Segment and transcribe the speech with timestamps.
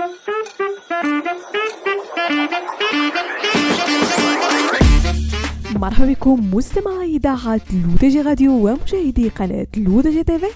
[0.00, 0.16] Thank
[3.44, 3.49] you.
[5.80, 10.46] مرحبا بكم مستمعي إذاعة L'ODJ Radio ومشاهدي قناة L'ODJ TV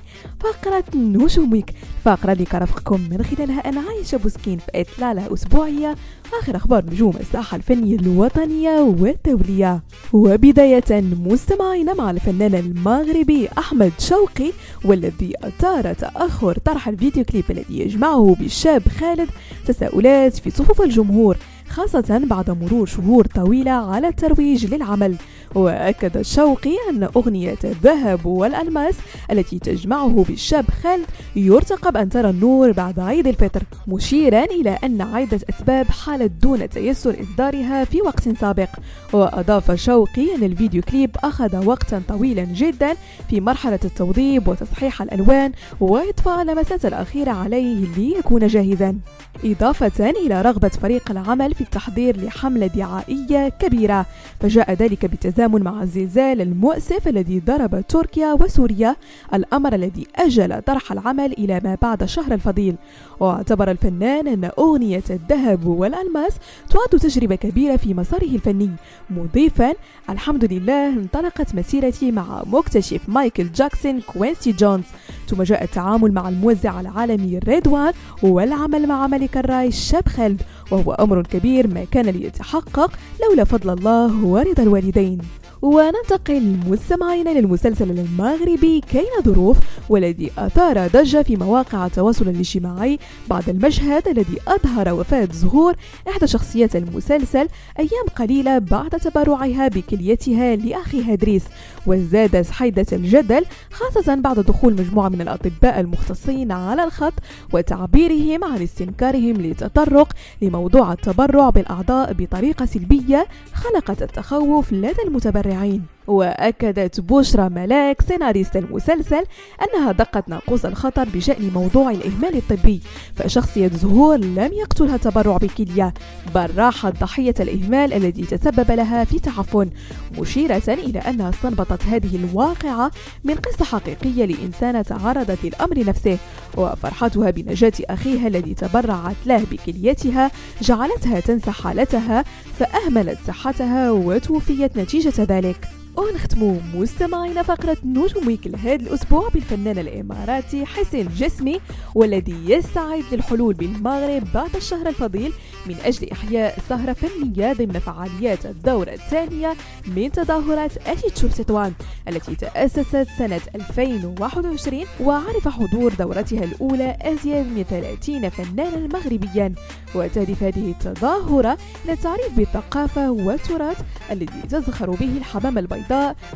[0.41, 5.95] فقرة نجوم Week فقرة اللي كرفقكم من خلالها أنا عايشة بوسكين في إطلالة أسبوعية.
[6.41, 9.83] آخر أخبار نجوم الساحة الفنية الوطنية والدولية.
[10.13, 14.53] وبداية مستمعين مع الفنان المغربي أحمد شوقي
[14.85, 19.29] والذي أثار تأخر طرح الفيديو كليب الذي يجمعه بالشاب خالد.
[19.67, 21.37] تساؤلات في صفوف الجمهور
[21.75, 25.17] خاصة بعد مرور شهور طويلة على الترويج للعمل.
[25.55, 28.95] وأكد الشوقي أن أغنية الذهب والألماس
[29.31, 35.41] التي تجمعه بالشاب خالد يرتقب أن ترى النور بعد عيد الفطر مشيرا إلى أن عدة
[35.51, 38.69] أسباب حالت دون تيسر إصدارها في وقت سابق.
[39.13, 42.95] وأضاف شوقي أن الفيديو كليب أخذ وقتا طويلا جدا
[43.31, 48.97] في مرحلة التوضيب وتصحيح الألوان وإضفاء اللمسات الأخيرة عليه ليكون جاهزا.
[49.45, 54.07] إضافة إلى رغبة فريق العمل في التحضير لحملة دعائية كبيرة
[54.41, 55.07] فجاء ذلك
[55.47, 58.97] بالتزامن مع الزلزال المؤسف الذي ضرب تركيا وسوريا.
[59.35, 62.77] الأمر الذي أجل طرح العمل إلى ما بعد شهر الفضيل.
[63.21, 66.33] واعتبر الفنان أن أغنية الذهب والألماس
[66.71, 68.71] تعد تجربة كبيرة في مساره الفني.
[69.11, 69.75] مضيفا
[70.11, 74.85] الحمد لله انطلقت مسيرتي مع مكتشف مايكل جاكسون كوينسي جونز.
[75.29, 77.93] ثم جاء التعامل مع الموزع العالمي ريدوان
[78.23, 82.91] والعمل مع ملك الراي شاب خالد وهو أمر كبير ما كان ليتحقق
[83.23, 85.19] لولا فضل الله ورضا الوالدين.
[85.65, 92.99] وننتقل مستمعين للمسلسل المغربي كاين ظروف والذي أثار ضجة في مواقع التواصل الاجتماعي
[93.31, 95.75] بعد المشهد الذي أظهر وفاة زهور
[96.09, 97.49] إحدى شخصيات المسلسل
[97.79, 101.43] أيام قليلة بعد تبرعها بكليتها لأخيها إدريس
[101.87, 107.15] وزاد حيدة الجدل خاصة بعد دخول مجموعة من الأطباء المختصين على الخط
[107.53, 115.54] وتعبيرهم عن استنكارهم للتطرق لموضوع التبرع بالأعضاء بطريقة سلبية خلقت التخوف لدى المتبرعين.
[115.55, 119.25] أجمعين وأكدت بشرى ملاك سيناريست المسلسل
[119.63, 122.81] أنها دقت ناقوس الخطر بشأن موضوع الإهمال الطبي
[123.17, 125.95] فشخصية زهور لم يقتلها تبرع بكلية
[126.35, 129.71] بل راحت ضحية الإهمال الذي تسبب لها في تعفن
[130.19, 132.91] مشيرة إلى أنها استنبطت هذه الواقعة
[133.25, 136.19] من قصة حقيقية لإنسانة تعرضت للأمر نفسه
[136.57, 140.31] وفرحتها بنجاة أخيها الذي تبرعت له بكليتها
[140.63, 142.25] جعلتها تنسى حالتها
[142.59, 145.84] فأهملت صحتها وتوفيت نتيجة ذلك.
[145.97, 151.61] ونختمو مستمعينا فقرة نجوم ويك لهذا الأسبوع بالفنان الإماراتي حسين جسمي
[151.95, 155.33] والذي يستعد للحلول بالمغرب بعد الشهر الفضيل
[155.67, 159.55] من أجل إحياء سهرة فنية ضمن فعاليات الدورة الثانية
[159.87, 161.73] من تظاهرات أتيتشوف تطوان
[162.09, 169.55] التي تأسست سنة 2021 وعرف حضور دورتها الأولى أزيد من 30 فنانا مغربيا.
[169.95, 173.81] وتهدف هذه التظاهرة إلى التعريف بالثقافة والتراث
[174.11, 175.84] الذي تزخر به الحمام البيضاء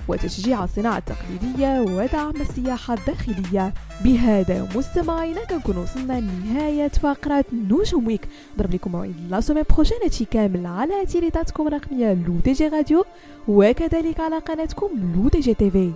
[0.09, 3.75] وتشجيع الصناعة التقليدية ودعم السياحة الداخلية.
[4.05, 8.29] بهذا مستمعينا كنكون وصلنا لنهاية فقرة نجوم Week.
[8.59, 13.05] ضرب لكم موعد la semaine prochaine هادشي كامل على إذاعتكم الرقمية L'ODJ Radio
[13.49, 15.93] وكذلك على قناتكم L'ODJ TV